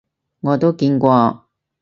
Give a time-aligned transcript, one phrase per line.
[0.39, 1.45] 我都見過